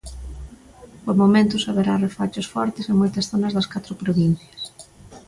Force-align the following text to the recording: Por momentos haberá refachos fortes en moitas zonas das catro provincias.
Por 1.03 1.15
momentos 1.21 1.67
haberá 1.69 1.93
refachos 2.07 2.49
fortes 2.53 2.85
en 2.91 2.95
moitas 3.01 3.27
zonas 3.31 3.53
das 3.57 3.69
catro 3.73 3.93
provincias. 4.03 4.61